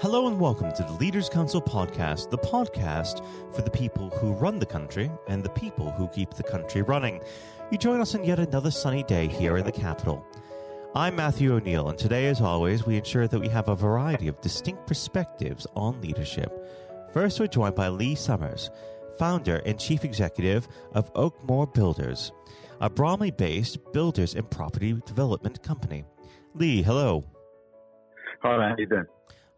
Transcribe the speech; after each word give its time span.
Hello 0.00 0.28
and 0.28 0.38
welcome 0.38 0.72
to 0.74 0.84
the 0.84 0.92
Leaders 0.92 1.28
Council 1.28 1.60
podcast, 1.60 2.30
the 2.30 2.38
podcast 2.38 3.20
for 3.52 3.62
the 3.62 3.70
people 3.70 4.10
who 4.10 4.30
run 4.30 4.60
the 4.60 4.64
country 4.64 5.10
and 5.26 5.42
the 5.42 5.48
people 5.48 5.90
who 5.90 6.06
keep 6.06 6.30
the 6.34 6.42
country 6.44 6.82
running. 6.82 7.20
You 7.72 7.78
join 7.78 8.00
us 8.00 8.14
on 8.14 8.22
yet 8.22 8.38
another 8.38 8.70
sunny 8.70 9.02
day 9.02 9.26
here 9.26 9.56
in 9.56 9.64
the 9.64 9.72
capital. 9.72 10.24
I'm 10.94 11.16
Matthew 11.16 11.52
O'Neill, 11.52 11.88
and 11.88 11.98
today, 11.98 12.28
as 12.28 12.40
always, 12.40 12.86
we 12.86 12.96
ensure 12.96 13.26
that 13.26 13.40
we 13.40 13.48
have 13.48 13.68
a 13.68 13.74
variety 13.74 14.28
of 14.28 14.40
distinct 14.40 14.86
perspectives 14.86 15.66
on 15.74 16.00
leadership. 16.00 16.52
First, 17.12 17.40
we're 17.40 17.48
joined 17.48 17.74
by 17.74 17.88
Lee 17.88 18.14
Summers, 18.14 18.70
founder 19.18 19.56
and 19.66 19.80
chief 19.80 20.04
executive 20.04 20.68
of 20.92 21.10
Oakmore 21.16 21.66
Builders, 21.66 22.30
a 22.80 22.88
Bromley 22.88 23.32
based 23.32 23.78
builders 23.92 24.36
and 24.36 24.48
property 24.48 24.92
development 25.06 25.60
company. 25.64 26.04
Lee, 26.54 26.82
hello. 26.84 27.24
Hi, 28.42 28.68
how 28.68 28.76
you 28.78 28.86
doing? 28.86 29.06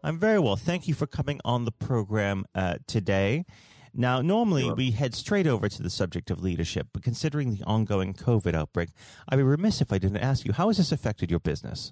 I'm 0.03 0.17
very 0.17 0.39
well. 0.39 0.55
Thank 0.55 0.87
you 0.87 0.93
for 0.93 1.05
coming 1.05 1.39
on 1.45 1.65
the 1.65 1.71
program 1.71 2.45
uh, 2.55 2.75
today. 2.87 3.45
Now, 3.93 4.21
normally 4.21 4.63
Sure. 4.63 4.75
we 4.75 4.91
head 4.91 5.13
straight 5.13 5.47
over 5.47 5.67
to 5.67 5.83
the 5.83 5.89
subject 5.89 6.31
of 6.31 6.41
leadership, 6.41 6.87
but 6.93 7.03
considering 7.03 7.55
the 7.55 7.63
ongoing 7.65 8.13
COVID 8.13 8.55
outbreak, 8.55 8.89
I'd 9.27 9.35
be 9.35 9.43
remiss 9.43 9.81
if 9.81 9.91
I 9.91 9.97
didn't 9.97 10.17
ask 10.17 10.45
you 10.45 10.53
how 10.53 10.67
has 10.67 10.77
this 10.77 10.91
affected 10.91 11.29
your 11.29 11.41
business? 11.41 11.91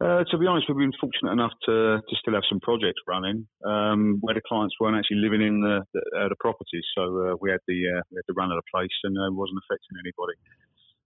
Uh, 0.00 0.22
to 0.30 0.38
be 0.38 0.46
honest, 0.46 0.66
we've 0.68 0.78
been 0.78 0.92
fortunate 1.00 1.32
enough 1.32 1.52
to, 1.66 1.98
to 2.08 2.16
still 2.20 2.34
have 2.34 2.44
some 2.48 2.60
projects 2.60 3.00
running 3.08 3.48
um, 3.64 4.18
where 4.20 4.34
the 4.34 4.40
clients 4.46 4.74
weren't 4.78 4.96
actually 4.96 5.16
living 5.16 5.42
in 5.42 5.60
the 5.60 5.82
the, 5.92 6.00
uh, 6.16 6.28
the 6.28 6.36
properties, 6.38 6.84
so 6.94 7.02
uh, 7.02 7.34
we 7.40 7.50
had 7.50 7.58
the 7.66 7.82
uh, 7.98 8.02
we 8.10 8.16
had 8.16 8.26
the 8.28 8.34
run 8.34 8.52
of 8.52 8.58
the 8.58 8.68
place 8.72 8.94
and 9.02 9.18
uh, 9.18 9.26
it 9.26 9.34
wasn't 9.34 9.58
affecting 9.58 9.98
anybody. 9.98 10.38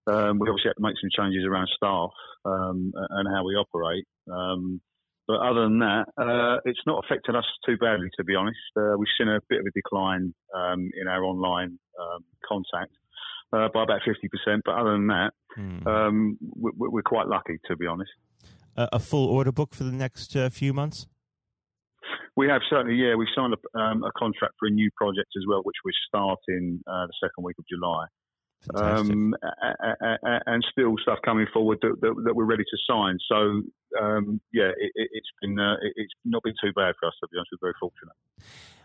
Um, 0.04 0.38
we 0.38 0.48
obviously 0.50 0.68
had 0.68 0.76
to 0.76 0.84
make 0.84 0.96
some 1.00 1.08
changes 1.08 1.46
around 1.46 1.68
staff 1.74 2.10
um, 2.44 2.92
and 3.16 3.28
how 3.32 3.44
we 3.44 3.54
operate. 3.54 4.04
Um, 4.30 4.82
but 5.26 5.36
other 5.40 5.62
than 5.62 5.78
that, 5.80 6.04
uh, 6.18 6.58
it's 6.64 6.80
not 6.86 7.04
affected 7.04 7.36
us 7.36 7.44
too 7.64 7.76
badly, 7.76 8.08
to 8.16 8.24
be 8.24 8.34
honest. 8.34 8.58
Uh, 8.76 8.94
we've 8.98 9.08
seen 9.18 9.28
a 9.28 9.38
bit 9.48 9.60
of 9.60 9.66
a 9.66 9.70
decline 9.70 10.34
um, 10.54 10.90
in 11.00 11.06
our 11.08 11.22
online 11.24 11.78
um, 12.00 12.24
contact 12.46 12.92
uh, 13.52 13.68
by 13.72 13.82
about 13.84 14.00
50%. 14.06 14.60
But 14.64 14.74
other 14.74 14.92
than 14.92 15.06
that, 15.08 15.30
Hmm. 15.54 15.86
um, 15.86 16.38
we, 16.56 16.70
we're 16.74 17.02
quite 17.02 17.26
lucky, 17.28 17.58
to 17.68 17.76
be 17.76 17.86
honest. 17.86 18.10
a, 18.74 18.88
a 18.94 18.98
full 18.98 19.26
order 19.26 19.52
book 19.52 19.74
for 19.74 19.84
the 19.84 19.92
next 19.92 20.34
uh, 20.34 20.48
few 20.48 20.72
months? 20.72 21.06
We 22.36 22.48
have 22.48 22.62
certainly, 22.70 22.96
yeah. 22.96 23.14
We've 23.14 23.28
signed 23.36 23.54
a, 23.54 23.78
um, 23.78 24.02
a 24.02 24.10
contract 24.18 24.54
for 24.58 24.66
a 24.66 24.70
new 24.70 24.90
project 24.96 25.28
as 25.36 25.44
well, 25.46 25.60
which 25.64 25.76
we're 25.84 25.92
starting 26.08 26.80
uh, 26.86 27.06
the 27.06 27.12
second 27.22 27.44
week 27.44 27.56
of 27.58 27.66
July. 27.70 28.06
Um, 28.74 29.34
and 30.46 30.64
still 30.70 30.94
stuff 31.02 31.18
coming 31.24 31.46
forward 31.52 31.78
that, 31.82 32.00
that, 32.00 32.14
that 32.24 32.34
we're 32.34 32.44
ready 32.44 32.64
to 32.64 32.78
sign. 32.88 33.18
So, 33.28 33.62
um, 34.00 34.40
yeah, 34.52 34.70
it, 34.76 34.92
it's 34.94 35.28
been 35.40 35.58
uh, 35.58 35.74
it, 35.82 35.92
it's 35.96 36.12
not 36.24 36.42
been 36.42 36.54
too 36.62 36.72
bad 36.74 36.94
for 37.00 37.08
us 37.08 37.14
to 37.20 37.28
be 37.28 37.38
honest. 37.38 37.50
We're 37.52 37.68
very 37.68 37.74
fortunate. 37.80 38.14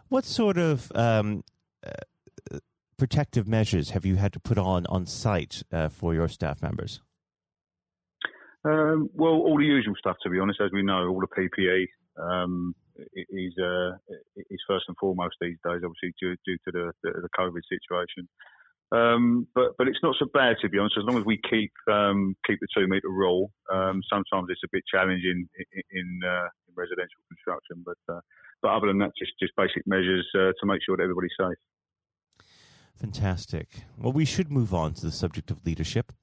what 0.09 0.25
sort 0.25 0.57
of 0.57 0.91
um, 0.95 1.43
uh, 1.85 2.57
protective 2.97 3.47
measures 3.47 3.91
have 3.91 4.05
you 4.05 4.15
had 4.15 4.33
to 4.33 4.39
put 4.39 4.57
on 4.57 4.85
on 4.87 5.05
site 5.05 5.63
uh, 5.71 5.89
for 5.89 6.13
your 6.13 6.27
staff 6.27 6.61
members? 6.61 7.01
Um, 8.65 9.09
well, 9.13 9.33
all 9.33 9.57
the 9.57 9.63
usual 9.63 9.93
stuff, 9.97 10.17
to 10.23 10.29
be 10.29 10.39
honest. 10.39 10.59
As 10.59 10.71
we 10.73 10.83
know, 10.83 11.07
all 11.07 11.21
the 11.21 11.27
PPE 11.27 11.85
um, 12.17 12.75
is 13.13 13.53
uh, 13.61 13.91
is 14.35 14.59
first 14.67 14.85
and 14.87 14.97
foremost 14.97 15.35
these 15.39 15.57
days, 15.63 15.81
obviously 15.85 16.13
due, 16.19 16.35
due 16.45 16.57
to 16.65 16.71
the, 16.71 16.91
the, 17.03 17.21
the 17.21 17.29
COVID 17.37 17.61
situation. 17.69 18.27
Um, 18.91 19.47
but 19.53 19.75
but 19.77 19.87
it's 19.87 19.99
not 20.01 20.15
so 20.17 20.27
bad 20.33 20.55
to 20.61 20.69
be 20.69 20.77
honest. 20.79 20.95
As 20.97 21.03
long 21.03 21.17
as 21.17 21.25
we 21.25 21.39
keep 21.49 21.71
um, 21.91 22.35
keep 22.45 22.59
the 22.61 22.67
two 22.75 22.87
metre 22.87 23.09
rule. 23.09 23.51
Um, 23.71 24.01
sometimes 24.09 24.47
it's 24.49 24.61
a 24.63 24.71
bit 24.71 24.83
challenging 24.89 25.47
in 25.73 25.81
in, 25.91 26.19
uh, 26.23 26.47
in 26.67 26.73
residential 26.75 27.19
construction, 27.27 27.83
but 27.85 27.97
uh, 28.13 28.21
but 28.61 28.71
other 28.71 28.87
than 28.87 28.99
that, 28.99 29.11
just 29.19 29.33
just 29.39 29.51
basic 29.57 29.85
measures 29.85 30.25
uh, 30.35 30.55
to 30.59 30.65
make 30.65 30.79
sure 30.85 30.95
that 30.95 31.03
everybody's 31.03 31.35
safe. 31.37 31.57
Fantastic. 32.95 33.83
Well, 33.97 34.13
we 34.13 34.25
should 34.25 34.51
move 34.51 34.73
on 34.73 34.93
to 34.95 35.05
the 35.05 35.11
subject 35.11 35.51
of 35.51 35.65
leadership. 35.65 36.13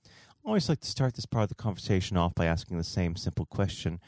I 0.44 0.48
always 0.48 0.68
like 0.68 0.80
to 0.80 0.88
start 0.88 1.14
this 1.14 1.26
part 1.26 1.44
of 1.44 1.48
the 1.50 1.54
conversation 1.54 2.16
off 2.16 2.34
by 2.34 2.46
asking 2.46 2.78
the 2.78 2.84
same 2.84 3.14
simple 3.14 3.46
question 3.46 4.00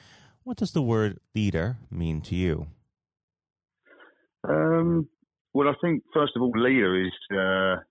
What 0.44 0.56
does 0.56 0.72
the 0.72 0.82
word 0.82 1.18
leader 1.34 1.76
mean 1.90 2.22
to 2.22 2.34
you? 2.34 2.68
Um, 4.48 5.08
well, 5.52 5.68
I 5.68 5.74
think 5.80 6.02
first 6.12 6.32
of 6.36 6.42
all, 6.42 6.52
leader 6.54 7.04
is 7.04 7.12
uh, 7.32 7.82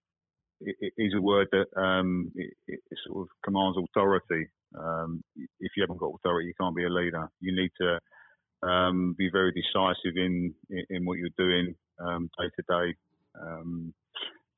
is 0.61 1.13
a 1.15 1.21
word 1.21 1.47
that 1.51 1.67
um, 1.79 2.31
it, 2.35 2.53
it 2.67 2.79
sort 3.07 3.23
of 3.23 3.27
commands 3.43 3.77
authority. 3.77 4.47
Um, 4.77 5.23
if 5.59 5.71
you 5.75 5.83
haven't 5.83 5.99
got 5.99 6.13
authority, 6.15 6.47
you 6.47 6.53
can't 6.59 6.75
be 6.75 6.85
a 6.85 6.89
leader. 6.89 7.29
You 7.39 7.55
need 7.55 7.71
to 7.81 8.67
um, 8.67 9.15
be 9.17 9.29
very 9.31 9.51
decisive 9.51 10.17
in 10.17 10.53
in, 10.89 11.05
what 11.05 11.17
you're 11.17 11.29
doing 11.37 11.75
um, 11.99 12.29
day 12.37 12.49
to 12.55 12.63
day, 12.67 12.95
um, 13.41 13.93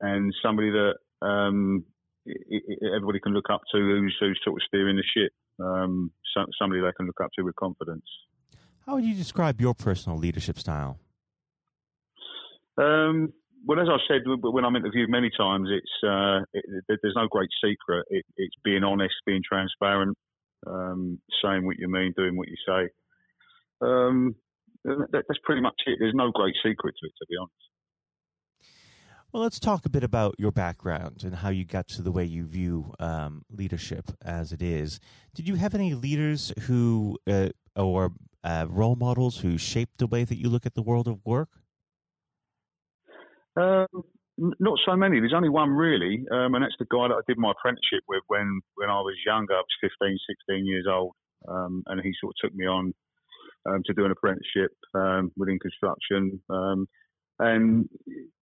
and 0.00 0.32
somebody 0.42 0.70
that 0.70 0.94
um, 1.26 1.84
i 2.26 2.32
i 2.32 2.96
everybody 2.96 3.20
can 3.20 3.32
look 3.32 3.50
up 3.50 3.62
to, 3.72 3.78
who's, 3.78 4.16
who's 4.20 4.40
sort 4.44 4.60
of 4.60 4.66
steering 4.66 4.96
the 4.96 5.04
ship. 5.14 5.32
Um, 5.60 6.12
so, 6.34 6.44
somebody 6.60 6.80
they 6.80 6.92
can 6.96 7.06
look 7.06 7.20
up 7.22 7.30
to 7.36 7.44
with 7.44 7.56
confidence. 7.56 8.04
How 8.86 8.94
would 8.94 9.04
you 9.04 9.14
describe 9.14 9.60
your 9.60 9.74
personal 9.74 10.16
leadership 10.16 10.58
style? 10.58 10.98
Um, 12.78 13.32
well, 13.66 13.80
as 13.80 13.88
I've 13.90 14.00
said 14.08 14.22
when 14.26 14.64
I'm 14.64 14.76
interviewed 14.76 15.10
many 15.10 15.30
times, 15.36 15.68
it's 15.70 15.92
uh, 16.04 16.40
it- 16.52 17.00
there's 17.02 17.16
no 17.16 17.28
great 17.28 17.50
secret. 17.62 18.06
It, 18.10 18.24
it's 18.36 18.54
being 18.64 18.84
honest, 18.84 19.14
being 19.26 19.42
transparent, 19.46 20.16
um, 20.66 21.20
saying 21.42 21.66
what 21.66 21.76
you 21.78 21.88
mean, 21.88 22.12
doing 22.16 22.36
what 22.36 22.48
you 22.48 22.56
say. 22.66 22.88
Um, 23.80 24.34
that, 24.84 25.08
that's 25.12 25.40
pretty 25.44 25.60
much 25.60 25.74
it. 25.86 25.98
There's 26.00 26.14
no 26.14 26.30
great 26.30 26.54
secret 26.64 26.94
to 27.00 27.06
it, 27.06 27.12
to 27.18 27.26
be 27.28 27.36
honest. 27.40 27.54
Well, 29.32 29.42
let's 29.42 29.60
talk 29.60 29.84
a 29.84 29.90
bit 29.90 30.02
about 30.02 30.36
your 30.38 30.52
background 30.52 31.22
and 31.22 31.34
how 31.36 31.50
you 31.50 31.66
got 31.66 31.86
to 31.88 32.02
the 32.02 32.10
way 32.10 32.24
you 32.24 32.46
view 32.46 32.94
um, 32.98 33.44
leadership 33.50 34.10
as 34.24 34.52
it 34.52 34.62
is. 34.62 35.00
Did 35.34 35.46
you 35.46 35.56
have 35.56 35.74
any 35.74 35.92
leaders 35.92 36.50
who, 36.62 37.18
uh, 37.28 37.50
or 37.76 38.12
uh, 38.42 38.66
role 38.70 38.96
models 38.96 39.40
who 39.40 39.58
shaped 39.58 39.98
the 39.98 40.06
way 40.06 40.24
that 40.24 40.38
you 40.38 40.48
look 40.48 40.64
at 40.64 40.74
the 40.74 40.82
world 40.82 41.06
of 41.06 41.20
work? 41.26 41.50
Um, 43.58 43.86
not 44.60 44.78
so 44.86 44.94
many. 44.96 45.18
There's 45.18 45.34
only 45.34 45.48
one 45.48 45.70
really, 45.70 46.24
um, 46.30 46.54
and 46.54 46.62
that's 46.62 46.78
the 46.78 46.86
guy 46.90 47.08
that 47.08 47.14
I 47.18 47.26
did 47.26 47.38
my 47.38 47.50
apprenticeship 47.50 48.04
with 48.08 48.22
when 48.28 48.60
when 48.76 48.88
I 48.88 49.00
was 49.00 49.14
younger. 49.26 49.54
I 49.54 49.58
was 49.58 49.90
15, 50.00 50.16
16 50.48 50.66
years 50.66 50.86
old, 50.88 51.12
um, 51.48 51.82
and 51.86 52.00
he 52.00 52.12
sort 52.20 52.34
of 52.34 52.50
took 52.50 52.54
me 52.56 52.66
on 52.66 52.94
um, 53.66 53.82
to 53.86 53.94
do 53.94 54.04
an 54.04 54.12
apprenticeship 54.12 54.70
um, 54.94 55.32
within 55.36 55.58
construction. 55.58 56.40
Um, 56.50 56.86
and 57.40 57.88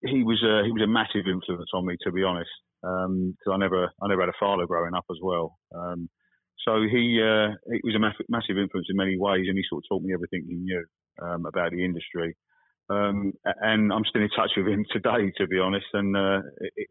he 0.05 0.23
was 0.23 0.43
a 0.45 0.65
he 0.65 0.73
was 0.73 0.83
a 0.83 0.87
massive 0.87 1.29
influence 1.29 1.71
on 1.75 1.87
me, 1.87 1.97
to 2.05 2.13
be 2.13 2.23
honest, 2.23 2.51
because 2.83 3.53
I 3.53 3.57
never 3.57 3.85
I 4.03 4.09
never 4.09 4.23
had 4.23 4.31
a 4.31 4.41
father 4.41 4.67
growing 4.67 4.95
up 4.95 5.05
as 5.11 5.19
well. 5.23 5.57
Um, 5.75 6.09
so 6.67 6.83
he 6.83 7.21
uh, 7.23 7.57
he 7.73 7.81
was 7.85 7.95
a 7.95 8.01
massive, 8.01 8.59
influence 8.59 8.89
in 8.91 8.97
many 8.97 9.17
ways, 9.19 9.47
and 9.49 9.57
he 9.57 9.65
sort 9.69 9.85
of 9.85 9.89
taught 9.89 10.03
me 10.03 10.15
everything 10.15 10.45
he 10.49 10.57
knew 10.57 10.85
um, 11.23 11.47
about 11.47 11.73
the 11.73 11.85
industry. 11.85 12.37
Um, 12.89 13.33
and 13.45 13.93
I'm 13.93 14.05
still 14.09 14.23
in 14.23 14.31
touch 14.31 14.51
with 14.57 14.69
him 14.69 14.85
today, 14.93 15.33
to 15.39 15.47
be 15.47 15.59
honest. 15.59 15.87
And 15.93 16.17
uh, 16.17 16.41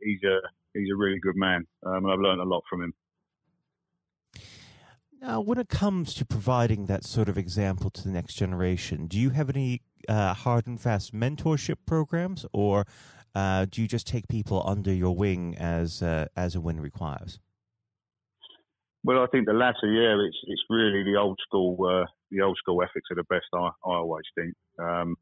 he's 0.01 0.23
a 0.23 0.39
he's 0.73 0.89
a 0.91 0.97
really 0.97 1.19
good 1.19 1.35
man, 1.35 1.65
um, 1.85 2.05
and 2.05 2.11
I've 2.11 2.19
learned 2.19 2.41
a 2.41 2.45
lot 2.45 2.63
from 2.69 2.83
him. 2.83 2.93
Now, 5.21 5.41
when 5.41 5.57
it 5.57 5.69
comes 5.69 6.13
to 6.15 6.25
providing 6.25 6.85
that 6.85 7.03
sort 7.03 7.29
of 7.29 7.37
example 7.37 7.89
to 7.89 8.03
the 8.03 8.11
next 8.11 8.35
generation, 8.35 9.07
do 9.07 9.17
you 9.17 9.31
have 9.31 9.49
any 9.49 9.81
uh, 10.07 10.33
hard 10.33 10.67
and 10.67 10.79
fast 10.79 11.13
mentorship 11.13 11.77
programs, 11.85 12.45
or 12.51 12.85
uh, 13.33 13.65
do 13.69 13.81
you 13.81 13.87
just 13.87 14.05
take 14.05 14.27
people 14.27 14.63
under 14.65 14.93
your 14.93 15.15
wing 15.15 15.55
as 15.57 16.03
uh, 16.03 16.27
as 16.35 16.55
and 16.55 16.63
when 16.63 16.79
requires? 16.79 17.39
Well, 19.03 19.23
I 19.23 19.27
think 19.27 19.45
the 19.45 19.53
latter, 19.53 19.91
yeah, 19.91 20.15
it's 20.27 20.37
it's 20.47 20.63
really 20.69 21.03
the 21.03 21.15
old 21.17 21.39
school 21.47 21.77
uh, 21.85 22.05
the 22.31 22.41
old 22.41 22.57
school 22.57 22.81
ethics 22.83 23.07
are 23.11 23.15
the 23.15 23.23
best. 23.23 23.45
I, 23.53 23.69
I 23.85 23.95
always 23.95 24.25
think. 24.35 24.53
Um, 24.77 25.15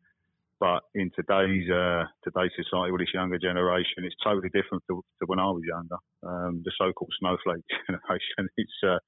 but 0.59 0.83
in 0.93 1.11
today's 1.15 1.69
uh, 1.69 2.05
today's 2.23 2.53
society 2.55 2.91
with 2.91 3.01
this 3.01 3.13
younger 3.13 3.37
generation, 3.37 4.05
it's 4.05 4.15
totally 4.23 4.49
different 4.49 4.83
to, 4.89 5.01
to 5.01 5.23
when 5.25 5.39
I 5.39 5.49
was 5.51 5.63
younger. 5.67 5.99
Um, 6.23 6.61
the 6.63 6.71
so-called 6.77 7.11
snowflake 7.19 7.65
generation, 7.87 8.47
it's 8.57 8.77
uh, 8.85 8.99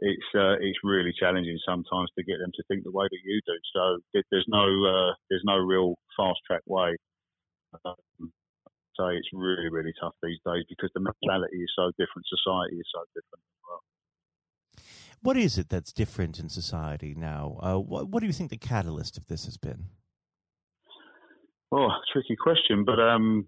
it's 0.00 0.28
uh, 0.34 0.56
it's 0.60 0.80
really 0.82 1.12
challenging 1.18 1.58
sometimes 1.66 2.10
to 2.16 2.24
get 2.24 2.38
them 2.40 2.50
to 2.54 2.62
think 2.68 2.84
the 2.84 2.90
way 2.90 3.06
that 3.06 3.22
you 3.24 3.40
do. 3.46 3.56
So 3.72 4.22
there's 4.30 4.48
no 4.48 4.64
uh, 4.64 5.12
there's 5.28 5.44
no 5.44 5.56
real 5.58 5.94
fast 6.16 6.40
track 6.46 6.62
way. 6.66 6.96
Um, 7.84 8.32
so 8.96 9.06
it's 9.08 9.28
really 9.32 9.70
really 9.70 9.92
tough 10.00 10.14
these 10.22 10.40
days 10.44 10.64
because 10.68 10.90
the 10.94 11.00
mentality 11.00 11.62
is 11.62 11.72
so 11.76 11.92
different, 11.98 12.26
society 12.26 12.76
is 12.76 12.88
so 12.92 13.04
different 13.14 13.44
well. 13.68 13.82
What 15.22 15.36
is 15.36 15.58
it 15.58 15.68
that's 15.68 15.92
different 15.92 16.38
in 16.38 16.48
society 16.48 17.14
now? 17.14 17.58
Uh, 17.62 17.78
what, 17.78 18.08
what 18.08 18.20
do 18.20 18.26
you 18.26 18.32
think 18.32 18.50
the 18.50 18.56
catalyst 18.56 19.16
of 19.16 19.26
this 19.26 19.44
has 19.44 19.56
been? 19.56 19.86
Oh, 21.72 21.88
tricky 22.12 22.36
question, 22.36 22.84
but 22.84 22.98
um, 23.00 23.46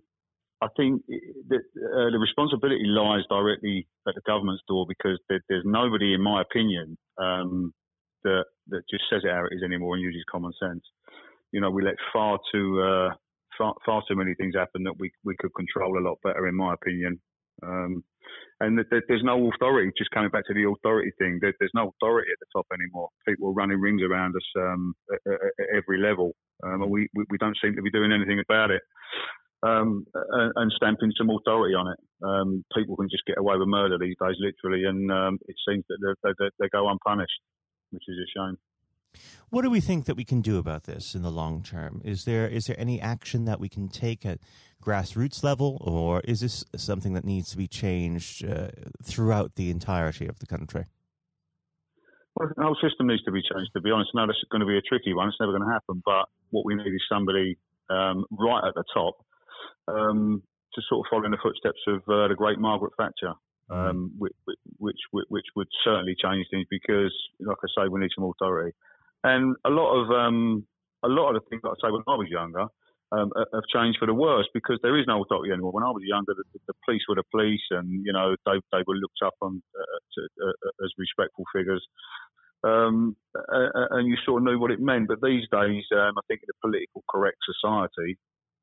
I 0.63 0.69
think 0.77 1.03
that 1.49 1.63
uh, 1.77 2.11
the 2.11 2.19
responsibility 2.19 2.85
lies 2.85 3.25
directly 3.29 3.87
at 4.07 4.15
the 4.15 4.21
government's 4.27 4.63
door 4.69 4.87
because 4.89 5.19
there, 5.29 5.41
there's 5.49 5.65
nobody, 5.67 6.15
in 6.15 6.23
my 6.23 6.43
opinion, 6.43 6.97
um, 7.19 7.75
that 8.25 8.45
that 8.69 8.83
just 8.89 9.05
says 9.11 9.23
it 9.25 9.31
how 9.33 9.45
it 9.45 9.55
is 9.57 9.63
anymore 9.65 9.95
and 9.97 10.05
uses 10.05 10.25
common 10.31 10.53
sense. 10.61 10.83
You 11.53 11.61
know, 11.61 11.71
we 11.71 11.83
let 11.83 11.97
far 12.13 12.39
too 12.53 12.81
uh, 12.81 13.11
far, 13.59 13.75
far 13.85 14.03
too 14.09 14.15
many 14.17 14.35
things 14.35 14.55
happen 14.55 14.85
that 14.85 14.99
we 15.01 15.11
we 15.25 15.35
could 15.41 15.53
control 15.55 15.99
a 15.99 16.07
lot 16.07 16.19
better, 16.23 16.47
in 16.47 16.55
my 16.55 16.75
opinion. 16.75 17.21
Um, 17.65 18.05
and 18.61 18.79
there's 18.91 19.25
no 19.25 19.51
authority. 19.55 19.91
Just 19.99 20.11
coming 20.11 20.31
back 20.31 20.47
to 20.47 20.55
the 20.55 20.69
authority 20.69 21.11
thing, 21.19 21.41
there's 21.41 21.75
no 21.75 21.93
authority 21.97 22.31
at 22.33 22.39
the 22.41 22.47
top 22.55 22.67
anymore. 22.73 23.09
People 23.27 23.49
are 23.49 23.53
running 23.53 23.81
rings 23.81 24.03
around 24.03 24.35
us 24.37 24.49
um, 24.57 24.95
at, 25.13 25.33
at, 25.33 25.67
every 25.77 26.01
level, 26.01 26.33
um, 26.63 26.83
and 26.83 26.91
we, 26.91 27.09
we 27.15 27.39
don't 27.39 27.57
seem 27.63 27.75
to 27.77 27.83
be 27.83 27.91
doing 27.91 28.13
anything 28.13 28.41
about 28.41 28.71
it. 28.71 28.83
Um, 29.65 30.05
and, 30.57 30.73
stamping 30.75 31.13
some 31.17 31.31
authority 31.31 31.77
on 31.77 31.87
it. 31.87 31.99
Um, 32.21 32.65
people 32.77 32.97
can 32.97 33.07
just 33.09 33.25
get 33.27 33.39
away 33.39 33.57
with 33.57 33.69
murder 33.69 33.97
these 33.97 34.17
days, 34.21 34.35
literally, 34.41 34.87
and 34.87 35.09
um, 35.13 35.39
it 35.47 35.55
seems 35.69 35.85
that 35.89 36.17
they, 36.25 36.31
they, 36.41 36.51
they 36.59 36.69
go 36.73 36.91
unpunished, 36.91 37.39
which 37.93 38.03
is 38.09 38.17
a 38.19 38.27
shame. 38.37 38.59
What 39.51 39.63
do 39.63 39.71
we 39.71 39.81
think 39.81 40.07
that 40.07 40.17
we 40.17 40.25
can 40.25 40.41
do 40.41 40.59
about 40.59 40.85
this 40.85 41.15
in 41.15 41.23
the 41.23 41.31
long 41.31 41.63
term? 41.63 42.01
Is 42.05 42.25
there 42.25 42.49
is 42.49 42.65
there 42.67 42.79
any 42.79 43.01
action 43.01 43.45
that 43.45 43.61
we 43.61 43.69
can 43.69 43.89
take 43.89 44.25
at 44.25 44.39
grassroots 44.83 45.43
level, 45.43 45.79
or 45.81 46.21
is 46.25 46.41
this 46.41 46.65
something 46.77 47.15
that 47.15 47.25
needs 47.25 47.51
to 47.51 47.57
be 47.57 47.69
changed 47.69 48.45
uh, 48.45 48.69
throughout 49.03 49.55
the 49.55 49.71
entirety 49.71 50.27
of 50.27 50.39
the 50.41 50.47
country? 50.47 50.87
Well, 52.35 52.49
the 52.57 52.63
whole 52.63 52.77
system 52.83 53.07
needs 53.07 53.23
to 53.25 53.33
be 53.33 53.43
changed. 53.43 53.71
To 53.75 53.81
be 53.81 53.91
honest, 53.91 54.11
now 54.15 54.27
this 54.27 54.37
is 54.37 54.49
going 54.51 54.61
to 54.61 54.67
be 54.67 54.77
a 54.77 54.83
tricky 54.83 55.15
one. 55.15 55.29
It's 55.29 55.37
never 55.39 55.53
going 55.53 55.65
to 55.67 55.73
happen. 55.73 56.03
But 56.05 56.27
what 56.51 56.65
we 56.65 56.75
need 56.75 56.89
is 56.89 57.03
somebody 57.09 57.59
um, 57.91 58.25
right 58.31 58.63
at 58.67 58.75
the 58.75 58.85
top 58.93 59.15
um, 59.89 60.43
to 60.75 60.83
sort 60.89 61.07
of 61.07 61.11
follow 61.11 61.25
in 61.25 61.31
the 61.31 61.39
footsteps 61.43 61.81
of 61.89 62.01
uh, 62.09 62.29
the 62.29 62.35
great 62.37 62.59
Margaret 62.59 62.93
Thatcher, 62.97 63.35
mm-hmm. 63.71 63.75
um, 63.75 64.13
which, 64.19 64.33
which, 64.79 64.97
which, 65.11 65.27
which 65.29 65.47
would 65.57 65.69
certainly 65.85 66.17
change 66.21 66.47
things 66.51 66.67
because, 66.71 67.13
like 67.41 67.59
I 67.63 67.83
say, 67.83 67.89
we 67.89 68.01
need 68.01 68.11
some 68.17 68.25
authority. 68.25 68.75
And 69.25 69.55
a 69.65 69.71
lot 69.71 69.95
of 69.95 70.11
um, 70.11 70.67
a 71.03 71.09
lot 71.09 71.35
of 71.35 71.43
the 71.43 71.49
things, 71.49 71.63
like 71.65 71.75
I 71.83 71.89
say, 71.89 71.93
when 71.93 72.03
I 72.07 72.17
was 72.17 72.29
younger, 72.31 72.67
um, 73.13 73.31
have 73.37 73.69
changed 73.73 73.99
for 73.99 74.07
the 74.07 74.15
worse 74.15 74.49
because 74.55 74.79
there 74.83 74.97
is 74.99 75.05
no 75.07 75.23
authority 75.23 75.53
anymore. 75.53 75.73
When 75.73 75.85
I 75.85 75.93
was 75.93 76.03
younger, 76.05 76.33
the, 76.33 76.45
the 76.67 76.75
police 76.85 77.03
were 77.09 77.17
the 77.17 77.29
police, 77.31 77.61
and 77.71 78.05
you 78.05 78.13
know 78.13 78.35
they 78.47 78.57
they 78.73 78.83
were 78.87 78.97
looked 78.97 79.21
up 79.25 79.35
on 79.43 79.63
uh, 79.77 79.99
to, 80.15 80.21
uh, 80.49 80.85
as 80.85 80.91
respectful 80.97 81.45
figures, 81.55 81.85
um, 82.65 83.17
and 83.35 84.09
you 84.09 84.17
sort 84.25 84.41
of 84.41 84.47
knew 84.49 84.59
what 84.59 84.71
it 84.71 84.81
meant. 84.81 85.09
But 85.09 85.21
these 85.21 85.45
days, 85.53 85.85
um, 85.93 86.17
I 86.17 86.23
think 86.27 86.41
in 86.41 86.49
a 86.49 86.67
political 86.67 87.05
correct 87.11 87.39
society, 87.45 88.17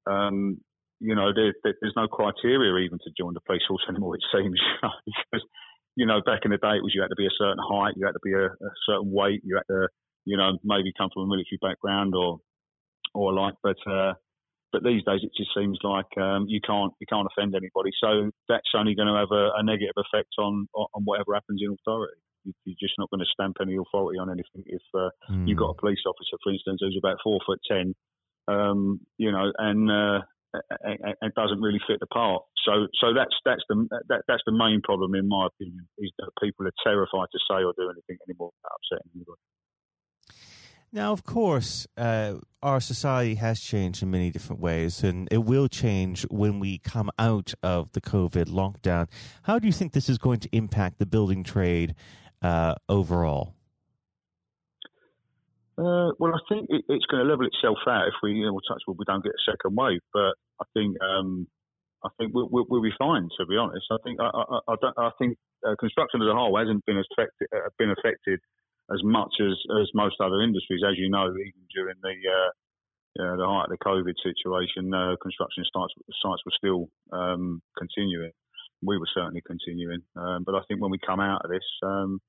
um, 0.09 0.57
you 0.99 1.15
know, 1.15 1.31
there, 1.33 1.53
there's 1.63 1.95
no 1.95 2.07
criteria 2.07 2.85
even 2.85 2.97
to 2.99 3.11
join 3.17 3.33
the 3.33 3.45
police 3.45 3.63
force 3.67 3.85
anymore. 3.89 4.15
It 4.15 4.25
seems 4.33 4.59
because 5.05 5.45
you 5.95 6.07
know 6.07 6.21
back 6.25 6.41
in 6.43 6.51
the 6.51 6.57
day 6.57 6.81
it 6.81 6.83
was 6.83 6.93
you 6.95 7.01
had 7.01 7.13
to 7.13 7.21
be 7.21 7.27
a 7.27 7.37
certain 7.37 7.61
height, 7.61 7.93
you 7.97 8.05
had 8.05 8.17
to 8.17 8.25
be 8.25 8.33
a, 8.33 8.45
a 8.49 8.71
certain 8.89 9.11
weight, 9.11 9.41
you 9.45 9.61
had 9.61 9.69
to 9.69 9.87
you 10.25 10.37
know 10.37 10.57
maybe 10.63 10.91
come 10.97 11.09
from 11.13 11.23
a 11.23 11.27
military 11.27 11.59
background 11.61 12.15
or 12.15 12.39
or 13.13 13.33
like, 13.33 13.55
but 13.61 13.77
uh, 13.89 14.13
but 14.71 14.83
these 14.83 15.03
days 15.03 15.21
it 15.23 15.31
just 15.35 15.51
seems 15.55 15.77
like 15.83 16.09
um, 16.17 16.45
you 16.47 16.61
can't 16.61 16.93
you 16.99 17.07
can't 17.07 17.27
offend 17.27 17.55
anybody. 17.55 17.91
So 17.99 18.31
that's 18.47 18.71
only 18.75 18.95
going 18.95 19.07
to 19.07 19.17
have 19.17 19.31
a, 19.31 19.51
a 19.57 19.63
negative 19.63 19.97
effect 19.97 20.33
on 20.37 20.67
on 20.73 21.01
whatever 21.03 21.33
happens 21.33 21.61
in 21.63 21.73
authority. 21.73 22.19
You're 22.65 22.79
just 22.79 22.95
not 22.97 23.09
going 23.09 23.19
to 23.19 23.33
stamp 23.33 23.57
any 23.61 23.75
authority 23.75 24.17
on 24.17 24.29
anything. 24.29 24.63
If 24.65 24.81
uh, 24.95 25.09
mm. 25.29 25.47
you've 25.47 25.59
got 25.59 25.75
a 25.75 25.81
police 25.81 26.01
officer, 26.07 26.37
for 26.43 26.53
instance, 26.53 26.79
who's 26.81 26.97
about 26.97 27.17
four 27.23 27.39
foot 27.45 27.59
ten, 27.69 27.93
um, 28.47 29.01
you 29.17 29.31
know, 29.31 29.51
and 29.57 29.91
uh, 29.91 30.19
and 31.21 31.33
doesn't 31.35 31.61
really 31.61 31.81
fit 31.87 31.99
the 31.99 32.07
part. 32.07 32.41
So, 32.65 32.87
so 32.99 33.13
that's 33.13 33.35
that's 33.45 33.61
the 33.69 33.87
that, 34.09 34.23
that's 34.27 34.41
the 34.45 34.55
main 34.55 34.81
problem, 34.81 35.15
in 35.15 35.27
my 35.27 35.47
opinion, 35.47 35.87
is 35.97 36.11
that 36.17 36.31
people 36.41 36.65
are 36.65 36.73
terrified 36.83 37.27
to 37.31 37.39
say 37.49 37.63
or 37.63 37.73
do 37.77 37.89
anything 37.89 38.17
anymore 38.27 38.51
without 38.57 38.77
upsetting 38.81 39.11
anybody. 39.15 39.41
Now, 40.91 41.11
of 41.11 41.23
course, 41.23 41.85
uh, 41.97 42.35
our 42.63 42.79
society 42.79 43.35
has 43.35 43.59
changed 43.59 44.01
in 44.01 44.09
many 44.09 44.31
different 44.31 44.59
ways, 44.59 45.03
and 45.03 45.27
it 45.31 45.43
will 45.43 45.67
change 45.67 46.23
when 46.31 46.59
we 46.59 46.79
come 46.79 47.11
out 47.19 47.53
of 47.61 47.91
the 47.91 48.01
COVID 48.01 48.45
lockdown. 48.45 49.07
How 49.43 49.59
do 49.59 49.67
you 49.67 49.73
think 49.73 49.93
this 49.93 50.09
is 50.09 50.17
going 50.17 50.39
to 50.39 50.49
impact 50.51 50.97
the 50.97 51.05
building 51.05 51.43
trade 51.43 51.93
uh, 52.41 52.73
overall? 52.87 53.53
Uh, 55.77 56.11
well, 56.17 56.33
I 56.33 56.41
think 56.49 56.67
it, 56.69 56.83
it's 56.89 57.05
going 57.05 57.23
to 57.23 57.29
level 57.29 57.45
itself 57.45 57.77
out 57.87 58.07
if 58.07 58.15
we, 58.23 58.31
you 58.31 58.45
know, 58.45 58.59
touch 58.67 58.81
wood, 58.87 58.97
we 58.97 59.05
don't 59.05 59.23
get 59.23 59.31
a 59.31 59.51
second 59.51 59.77
wave. 59.77 60.01
But 60.11 60.33
I 60.59 60.65
think, 60.73 60.97
um, 61.01 61.47
I 62.03 62.09
think 62.17 62.33
we'll, 62.33 62.49
we'll, 62.51 62.65
we'll, 62.67 62.81
be 62.81 62.91
fine. 62.97 63.29
To 63.39 63.45
be 63.45 63.55
honest, 63.55 63.85
I 63.91 63.97
think, 64.03 64.19
I, 64.19 64.27
I, 64.27 64.59
I, 64.67 65.07
I 65.07 65.09
think 65.19 65.37
uh, 65.65 65.75
construction 65.79 66.21
as 66.21 66.27
a 66.27 66.33
whole 66.33 66.57
hasn't 66.57 66.83
been 66.85 66.97
affected, 66.97 67.47
uh, 67.55 67.69
been 67.77 67.91
affected 67.91 68.39
as 68.91 69.01
much 69.03 69.33
as, 69.39 69.55
as 69.81 69.87
most 69.93 70.15
other 70.19 70.41
industries. 70.41 70.81
As 70.85 70.97
you 70.97 71.09
know, 71.09 71.29
even 71.29 71.63
during 71.73 71.95
the 72.01 72.15
uh, 73.19 73.35
the 73.35 73.45
height 73.45 73.67
of 73.67 73.73
the 73.73 73.83
COVID 73.83 74.15
situation, 74.21 74.93
uh, 74.93 75.15
construction 75.21 75.63
sites 75.73 75.93
sites 76.21 76.43
were 76.45 76.57
still 76.57 76.89
um, 77.11 77.61
continuing. 77.77 78.31
We 78.81 78.97
were 78.97 79.09
certainly 79.13 79.41
continuing, 79.45 80.01
um, 80.15 80.43
but 80.45 80.55
I 80.55 80.61
think 80.67 80.81
when 80.81 80.91
we 80.91 80.99
come 80.99 81.19
out 81.19 81.43
of 81.43 81.51
this, 81.51 81.65
um, 81.83 82.19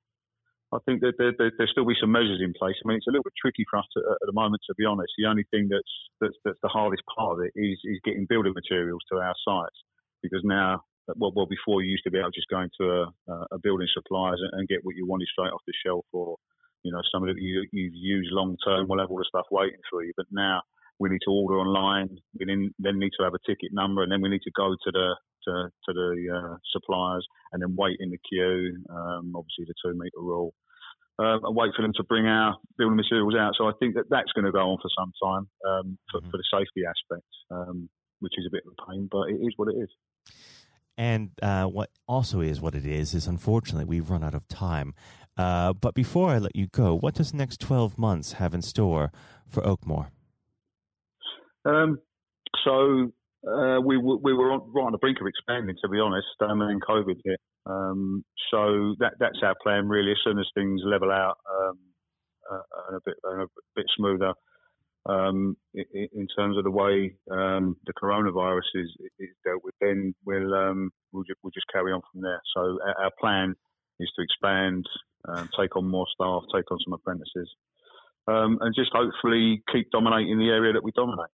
I 0.73 0.79
think 0.87 1.01
that 1.03 1.15
there, 1.17 1.33
there, 1.39 1.53
there'll 1.57 1.71
still 1.71 1.87
be 1.87 1.95
some 2.01 2.11
measures 2.11 2.41
in 2.43 2.55
place. 2.59 2.75
I 2.83 2.89
mean, 2.89 2.97
it's 2.97 3.07
a 3.07 3.11
little 3.11 3.23
bit 3.23 3.39
tricky 3.41 3.65
for 3.71 3.79
us 3.79 3.87
to, 3.95 4.01
at 4.01 4.27
the 4.27 4.33
moment, 4.33 4.63
to 4.67 4.75
be 4.75 4.85
honest. 4.85 5.13
The 5.17 5.27
only 5.27 5.45
thing 5.51 5.69
that's, 5.71 5.95
that's 6.21 6.35
that's 6.45 6.59
the 6.63 6.69
hardest 6.69 7.03
part 7.07 7.39
of 7.39 7.45
it 7.45 7.53
is 7.55 7.79
is 7.85 8.01
getting 8.05 8.27
building 8.27 8.55
materials 8.55 9.03
to 9.13 9.19
our 9.19 9.35
sites 9.47 9.79
because 10.23 10.43
now 10.45 10.83
well, 11.17 11.33
well, 11.35 11.47
before 11.47 11.83
you 11.83 11.91
used 11.91 12.05
to 12.05 12.11
be 12.11 12.19
able 12.19 12.31
to 12.31 12.39
just 12.39 12.49
go 12.49 12.61
into 12.61 12.85
a, 12.93 13.33
a 13.53 13.59
building 13.63 13.89
suppliers 13.93 14.41
and, 14.53 14.69
get 14.69 14.85
what 14.85 14.95
you 14.95 15.07
wanted 15.07 15.29
straight 15.33 15.51
off 15.51 15.63
the 15.67 15.73
shelf, 15.85 16.05
or 16.13 16.37
you 16.83 16.93
know, 16.93 17.01
some 17.13 17.23
of 17.23 17.29
it 17.29 17.37
you, 17.39 17.67
you've 17.73 17.95
used 17.95 18.33
long 18.33 18.57
term 18.65 18.89
will 18.89 19.01
have 19.01 19.11
all 19.11 19.19
the 19.19 19.25
stuff 19.29 19.47
waiting 19.51 19.81
for 19.91 20.03
you. 20.03 20.13
But 20.17 20.27
now 20.31 20.63
we 20.99 21.09
need 21.09 21.21
to 21.25 21.31
order 21.31 21.59
online. 21.59 22.19
We 22.39 22.47
then, 22.47 22.75
then 22.79 22.99
need 22.99 23.13
to 23.19 23.25
have 23.25 23.35
a 23.35 23.45
ticket 23.47 23.73
number, 23.73 24.03
and 24.03 24.13
then 24.13 24.21
we 24.21 24.29
need 24.29 24.43
to 24.43 24.53
go 24.57 24.71
to 24.71 24.91
the 24.93 25.17
to, 25.45 25.71
to 25.87 25.93
the 25.93 26.29
uh, 26.29 26.57
suppliers 26.73 27.27
and 27.53 27.63
then 27.63 27.75
wait 27.77 27.97
in 28.01 28.11
the 28.11 28.19
queue. 28.29 28.77
Um, 28.91 29.33
obviously, 29.35 29.65
the 29.67 29.75
two 29.83 29.99
meter 29.99 30.21
rule. 30.21 30.53
Um, 31.19 31.45
and 31.45 31.55
wait 31.55 31.73
for 31.77 31.83
them 31.83 31.93
to 31.97 32.05
bring 32.05 32.27
our 32.27 32.57
building 32.79 32.97
materials 32.97 33.35
out. 33.39 33.53
So 33.59 33.67
I 33.67 33.73
think 33.79 33.95
that 33.95 34.09
that's 34.09 34.33
going 34.33 34.47
to 34.47 34.53
go 34.53 34.71
on 34.71 34.79
for 34.81 34.89
some 34.97 35.13
time 35.23 35.49
um, 35.69 35.99
for, 36.11 36.21
mm-hmm. 36.21 36.31
for, 36.31 36.39
the 36.39 36.45
safety 36.51 36.83
aspect, 36.89 37.29
um, 37.51 37.91
which 38.21 38.33
is 38.39 38.47
a 38.47 38.51
bit 38.51 38.63
of 38.67 38.73
a 38.73 38.91
pain, 38.91 39.07
but 39.11 39.29
it 39.29 39.35
is 39.35 39.53
what 39.57 39.69
it 39.69 39.77
is. 39.77 39.91
And 40.97 41.31
uh, 41.43 41.65
what 41.65 41.91
also 42.09 42.41
is 42.41 42.61
what 42.61 42.75
it 42.75 42.87
is 42.87 43.15
is 43.15 43.27
unfortunately 43.27 43.85
we've 43.85 44.09
run 44.09 44.25
out 44.25 44.35
of 44.35 44.49
time. 44.49 44.95
Uh, 45.37 45.73
but 45.73 45.95
before 45.95 46.31
I 46.31 46.39
let 46.39 46.55
you 46.55 46.67
go, 46.67 46.97
what 46.97 47.15
does 47.15 47.33
the 47.33 47.39
next 47.39 47.61
12 47.61 47.99
months 47.99 48.35
have 48.35 48.55
in 48.55 48.63
store 48.63 49.11
for 49.47 49.67
Oakmore? 49.67 50.11
Um, 51.65 51.99
so 52.65 53.13
uh, 53.47 53.81
we, 53.81 53.97
we 53.97 54.33
were 54.33 54.53
on, 54.53 54.71
right 54.75 54.85
on 54.85 54.93
the 54.93 54.99
brink 54.99 55.19
of 55.21 55.27
expanding, 55.27 55.77
to 55.83 55.89
be 55.89 55.99
honest, 55.99 56.27
um, 56.41 56.61
and 56.61 56.71
then 56.71 56.81
COVID 56.81 57.17
hit. 57.25 57.41
Um, 57.67 58.25
so 58.51 58.95
that, 58.99 59.15
that's 59.19 59.39
our 59.43 59.55
plan, 59.63 59.89
really. 59.89 60.13
As 60.13 60.19
soon 60.25 60.39
as 60.39 60.47
things 60.55 60.83
level 60.85 61.11
out 61.11 61.37
um, 61.51 61.79
uh, 62.51 62.61
and 62.89 62.97
a 62.97 63.01
bit 63.05 63.15
and 63.25 63.43
a 63.43 63.47
bit 63.77 63.87
smoother 63.97 64.35
um, 65.07 65.57
in, 65.75 66.09
in, 66.13 66.27
terms 66.37 66.59
of 66.59 66.65
the 66.65 66.71
way 66.71 67.15
um, 67.31 67.77
the 67.87 67.93
coronavirus 67.93 68.69
is, 68.75 68.91
is, 69.19 69.29
dealt 69.45 69.65
with, 69.65 69.75
then 69.81 70.15
we'll 70.27 70.55
um, 70.55 70.91
we'll, 71.13 71.25
ju- 71.25 71.35
we'll, 71.43 71.53
just 71.53 71.67
carry 71.73 71.93
on 71.93 72.01
from 72.13 72.23
there. 72.23 72.41
So 72.55 72.79
our, 72.85 73.05
our 73.05 73.11
plan 73.19 73.55
is 73.99 74.11
to 74.17 74.23
expand, 74.23 74.87
uh, 75.29 75.47
take 75.59 75.77
on 75.77 75.87
more 75.87 76.07
staff, 76.15 76.43
take 76.55 76.71
on 76.71 76.79
some 76.85 76.93
apprentices, 76.93 77.49
um, 78.27 78.59
and 78.61 78.75
just 78.75 78.91
hopefully 78.93 79.63
keep 79.73 79.91
dominating 79.91 80.39
the 80.39 80.49
area 80.49 80.73
that 80.73 80.85
we 80.85 80.93
dominate. 80.93 81.31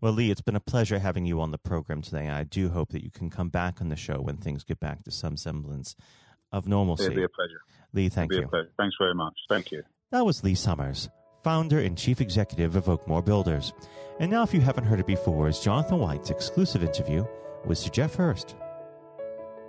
Well, 0.00 0.12
Lee, 0.12 0.30
it's 0.30 0.42
been 0.42 0.56
a 0.56 0.60
pleasure 0.60 0.98
having 0.98 1.24
you 1.24 1.40
on 1.40 1.50
the 1.50 1.58
program 1.58 2.02
today. 2.02 2.28
I 2.28 2.44
do 2.44 2.68
hope 2.68 2.90
that 2.90 3.02
you 3.02 3.10
can 3.10 3.30
come 3.30 3.48
back 3.48 3.80
on 3.80 3.88
the 3.88 3.96
show 3.96 4.20
when 4.20 4.36
things 4.36 4.62
get 4.64 4.78
back 4.80 5.02
to 5.04 5.10
some 5.10 5.36
semblance 5.36 5.96
of 6.52 6.68
normalcy. 6.68 7.04
It'll 7.04 7.16
be 7.16 7.24
a 7.24 7.28
pleasure. 7.28 7.60
Lee, 7.92 8.08
thank 8.08 8.32
you. 8.32 8.48
Thanks 8.76 8.96
very 8.98 9.14
much. 9.14 9.34
Thank 9.48 9.72
you. 9.72 9.82
That 10.10 10.26
was 10.26 10.44
Lee 10.44 10.54
Summers, 10.54 11.08
founder 11.42 11.78
and 11.78 11.96
chief 11.96 12.20
executive 12.20 12.76
of 12.76 12.88
Oakmore 12.88 13.22
Builders. 13.22 13.72
And 14.20 14.30
now, 14.30 14.42
if 14.42 14.52
you 14.52 14.60
haven't 14.60 14.84
heard 14.84 15.00
it 15.00 15.06
before, 15.06 15.48
is 15.48 15.58
Jonathan 15.58 15.98
White's 15.98 16.30
exclusive 16.30 16.84
interview 16.84 17.24
with 17.64 17.78
Sir 17.78 17.90
Geoff 17.90 18.14
Hurst. 18.14 18.56